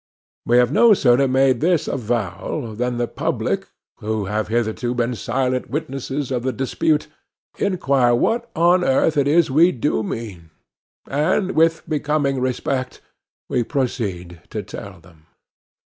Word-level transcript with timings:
We 0.47 0.57
have 0.57 0.71
no 0.71 0.95
sooner 0.95 1.27
made 1.27 1.61
this 1.61 1.87
avowal, 1.87 2.73
than 2.73 2.97
the 2.97 3.07
public, 3.07 3.69
who 3.99 4.25
have 4.25 4.47
hitherto 4.47 4.95
been 4.95 5.13
silent 5.13 5.69
witnesses 5.69 6.31
of 6.31 6.41
the 6.41 6.51
dispute, 6.51 7.07
inquire 7.59 8.15
what 8.15 8.49
on 8.55 8.83
earth 8.83 9.15
it 9.15 9.27
is 9.27 9.51
we 9.51 9.71
do 9.71 10.01
mean; 10.01 10.49
and, 11.07 11.51
with 11.51 11.87
becoming 11.87 12.41
respect, 12.41 12.99
we 13.47 13.63
proceed 13.63 14.41
to 14.49 14.63
tell 14.63 14.99
them. 14.99 15.27